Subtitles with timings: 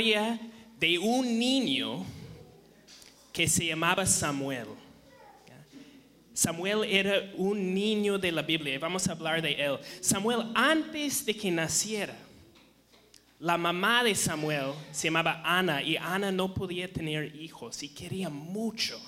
[0.00, 2.06] de un niño
[3.34, 4.66] que se llamaba Samuel.
[6.32, 9.78] Samuel era un niño de la Biblia, vamos a hablar de él.
[10.00, 12.16] Samuel, antes de que naciera,
[13.40, 18.30] la mamá de Samuel se llamaba Ana y Ana no podía tener hijos y quería
[18.30, 18.98] mucho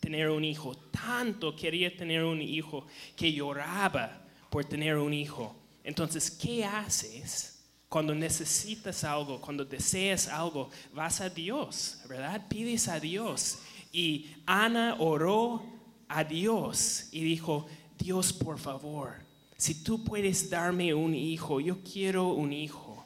[0.00, 0.76] tener un hijo.
[0.90, 4.20] Tanto quería tener un hijo que lloraba
[4.50, 5.54] por tener un hijo.
[5.84, 7.59] Entonces, ¿qué haces
[7.90, 10.70] cuando necesitas algo, cuando deseas algo?
[10.94, 12.46] Vas a Dios, ¿verdad?
[12.48, 13.58] Pides a Dios.
[13.92, 15.62] Y Ana oró
[16.08, 17.66] a Dios y dijo,
[17.98, 19.14] Dios, por favor,
[19.56, 23.04] si tú puedes darme un hijo, yo quiero un hijo.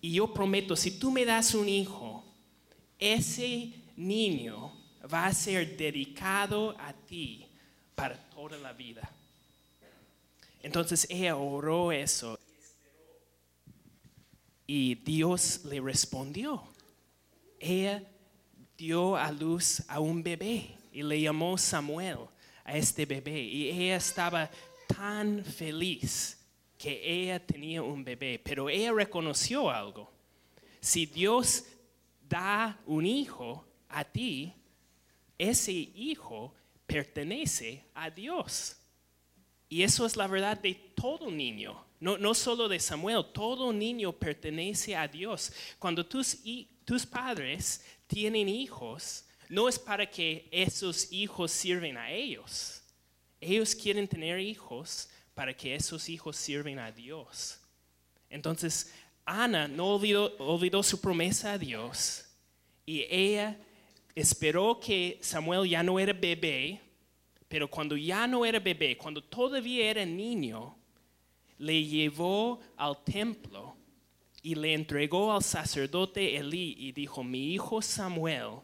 [0.00, 2.24] Y yo prometo, si tú me das un hijo,
[3.00, 4.72] ese niño
[5.12, 7.44] va a ser dedicado a ti
[7.96, 9.10] para toda la vida.
[10.62, 12.38] Entonces ella oró eso.
[14.66, 16.62] Y Dios le respondió.
[17.58, 18.02] Ella
[18.76, 22.18] dio a luz a un bebé y le llamó Samuel
[22.64, 23.40] a este bebé.
[23.40, 24.50] Y ella estaba
[24.86, 26.38] tan feliz
[26.76, 30.10] que ella tenía un bebé, pero ella reconoció algo.
[30.80, 31.64] Si Dios
[32.28, 34.52] da un hijo a ti,
[35.38, 36.54] ese hijo
[36.86, 38.76] pertenece a Dios.
[39.68, 44.12] Y eso es la verdad de todo niño, no, no solo de Samuel, todo niño
[44.12, 45.52] pertenece a Dios.
[45.78, 46.38] Cuando tus,
[46.84, 52.82] tus padres tienen hijos, no es para que esos hijos sirven a ellos.
[53.40, 57.60] Ellos quieren tener hijos para que esos hijos sirven a Dios.
[58.28, 58.92] Entonces,
[59.24, 62.24] Ana no olvidó, olvidó su promesa a Dios
[62.84, 63.58] y ella
[64.14, 66.80] esperó que Samuel ya no era bebé,
[67.48, 70.76] pero cuando ya no era bebé, cuando todavía era niño,
[71.58, 73.76] le llevó al templo
[74.42, 78.60] y le entregó al sacerdote Elí y dijo, mi hijo Samuel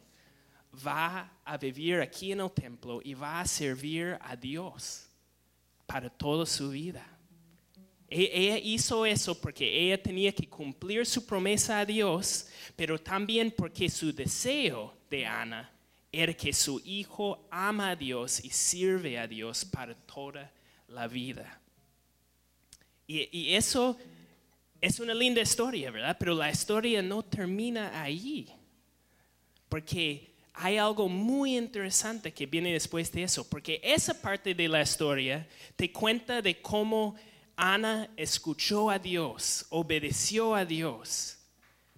[0.87, 5.09] va a vivir aquí en el templo y va a servir a Dios
[5.87, 7.07] para toda su vida.
[8.09, 13.53] E-, ella hizo eso porque ella tenía que cumplir su promesa a Dios, pero también
[13.57, 15.71] porque su deseo de Ana
[16.11, 20.53] era que su hijo ama a Dios y sirve a Dios para toda
[20.89, 21.62] la vida.
[23.07, 23.97] Y, eso
[24.81, 26.17] es una linda historia, ¿verdad?
[26.19, 28.49] Pero la historia no termina ahí.
[29.69, 34.83] Porque hay algo muy interesante que viene después de eso, porque esa parte de la
[34.83, 35.47] historia
[35.77, 37.15] te cuenta de cómo
[37.57, 41.39] Ana escuchó a Dios, obedeció a Dios,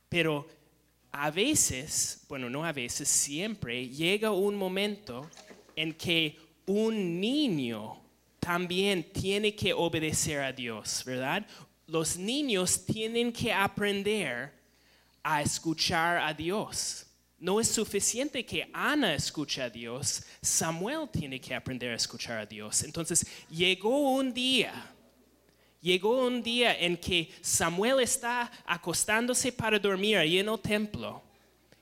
[0.09, 0.47] pero
[1.11, 5.31] a veces, bueno, no a veces, siempre llega un momento
[5.77, 8.04] en que un niño
[8.45, 11.47] también tiene que obedecer a Dios, ¿verdad?
[11.87, 14.53] Los niños tienen que aprender
[15.23, 17.07] a escuchar a Dios.
[17.39, 22.45] No es suficiente que Ana escuche a Dios, Samuel tiene que aprender a escuchar a
[22.45, 22.83] Dios.
[22.83, 24.95] Entonces llegó un día,
[25.81, 31.23] llegó un día en que Samuel está acostándose para dormir ahí en el templo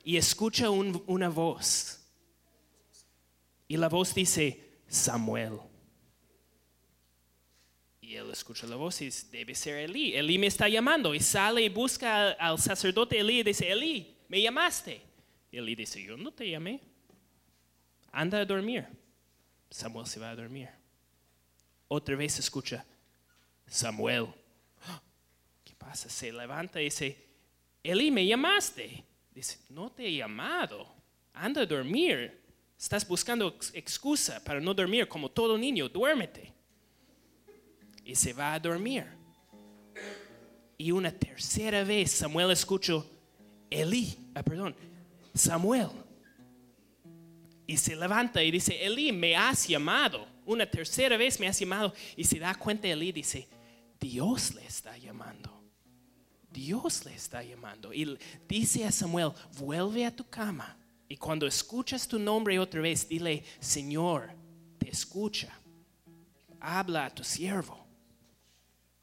[0.04, 1.98] y escucha una voz.
[3.66, 5.71] Y la voz dice, Samuel.
[8.16, 10.14] Él escucha la voz y dice, debe ser Elí.
[10.14, 11.14] Elí me está llamando.
[11.14, 15.00] Y sale y busca al sacerdote Elí y dice, Elí, me llamaste.
[15.50, 16.80] Y él dice, yo no te llamé.
[18.10, 18.86] Anda a dormir.
[19.70, 20.68] Samuel se va a dormir.
[21.88, 22.84] Otra vez escucha,
[23.66, 24.28] Samuel.
[25.64, 26.08] ¿Qué pasa?
[26.08, 27.26] Se levanta y dice,
[27.82, 29.04] Eli, me llamaste.
[29.34, 30.94] Dice, no te he llamado.
[31.34, 32.40] Anda a dormir.
[32.78, 35.88] Estás buscando excusa para no dormir como todo niño.
[35.88, 36.51] Duérmete.
[38.04, 39.06] Y se va a dormir.
[40.76, 43.06] Y una tercera vez Samuel escuchó,
[43.70, 44.74] Eli, ah, perdón,
[45.34, 45.88] Samuel.
[47.66, 50.26] Y se levanta y dice, Elí, me has llamado.
[50.44, 51.94] Una tercera vez me has llamado.
[52.16, 53.49] Y se da cuenta Elí, dice,
[53.99, 55.62] Dios le está llamando.
[56.50, 57.94] Dios le está llamando.
[57.94, 60.76] Y dice a Samuel, vuelve a tu cama.
[61.08, 64.31] Y cuando escuchas tu nombre otra vez, dile, Señor,
[64.78, 65.52] te escucha.
[66.60, 67.81] Habla a tu siervo.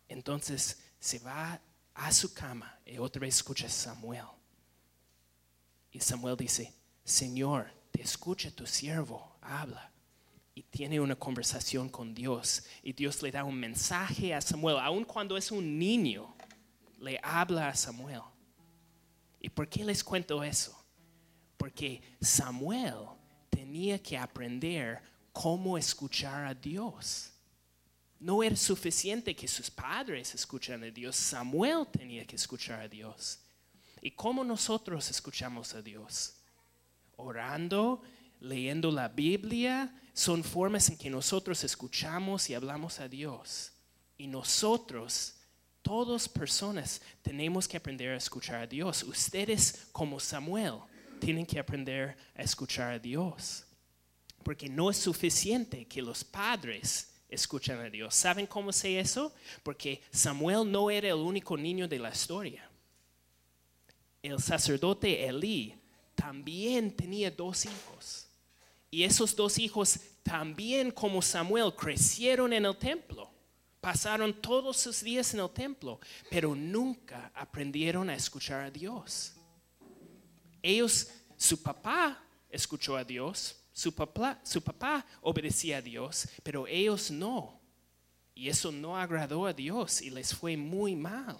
[0.09, 1.61] Entonces se va
[1.93, 4.25] a su cama y otra vez escucha Samuel.
[5.91, 6.73] Y Samuel dice,
[7.03, 9.91] Señor, te escucha tu siervo, habla.
[10.55, 12.63] Y tiene una conversación con Dios.
[12.83, 16.35] Y Dios le da un mensaje a Samuel, aun cuando es un niño,
[16.99, 18.21] le habla a Samuel.
[19.39, 20.77] ¿Y por qué les cuento eso?
[21.55, 22.95] Porque Samuel
[23.49, 25.01] tenía que aprender
[25.31, 27.31] cómo escuchar a Dios.
[28.19, 33.39] No era suficiente que sus padres escucharan a Dios, Samuel tenía que escuchar a Dios.
[34.01, 36.35] ¿Y cómo nosotros escuchamos a Dios?
[37.15, 38.01] Orando,
[38.41, 43.71] leyendo la Biblia, son formas en que nosotros escuchamos y hablamos a Dios.
[44.17, 45.35] Y nosotros,
[45.81, 49.03] todas personas, tenemos que aprender a escuchar a Dios.
[49.03, 50.79] Ustedes, como Samuel,
[51.21, 53.65] tienen que aprender a escuchar a Dios.
[54.43, 58.15] Porque no es suficiente que los padres escuchen a Dios.
[58.15, 59.33] ¿Saben cómo sé eso?
[59.63, 62.69] Porque Samuel no era el único niño de la historia.
[64.21, 65.75] El sacerdote Elí
[66.15, 68.27] también tenía dos hijos.
[68.91, 73.29] Y esos dos hijos también como Samuel crecieron en el templo.
[73.79, 75.99] Pasaron todos sus días en el templo,
[76.29, 79.33] pero nunca aprendieron a escuchar a Dios.
[80.61, 87.09] Ellos, su papá escuchó a Dios, su papá, su papá obedecía a Dios, pero ellos
[87.09, 87.61] no.
[88.35, 91.39] Y eso no agradó a Dios y les fue muy mal.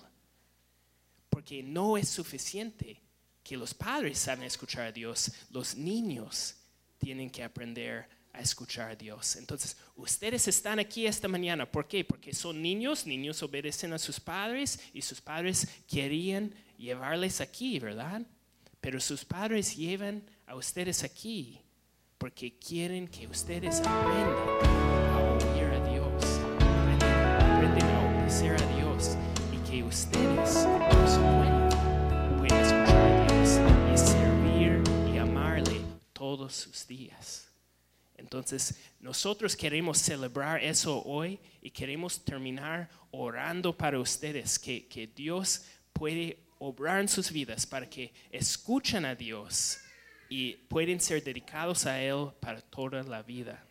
[1.30, 3.01] Porque no es suficiente
[3.44, 6.56] que los padres saben escuchar a Dios, los niños
[6.97, 9.35] tienen que aprender a escuchar a Dios.
[9.35, 11.69] Entonces, ustedes están aquí esta mañana.
[11.69, 12.06] ¿Por qué?
[12.06, 18.21] Porque son niños, niños obedecen a sus padres y sus padres querían llevarles aquí, ¿verdad?
[18.80, 21.62] Pero sus padres llevan a ustedes aquí
[22.19, 24.36] porque quieren que ustedes aprendan
[25.10, 26.24] a oír a Dios,
[26.60, 29.16] aprendan, aprendan a obedecer a Dios
[29.54, 33.50] y que ustedes por su cuenta pueden escuchar a Dios
[33.94, 34.83] y servir
[35.13, 35.81] y amarle
[36.12, 37.48] todos sus días.
[38.18, 45.63] Entonces, nosotros queremos celebrar eso hoy y queremos terminar orando para ustedes, que, que Dios
[45.94, 49.80] puede obrar en sus vidas para que escuchen a Dios
[50.29, 53.65] y pueden ser dedicados a Él para toda la vida.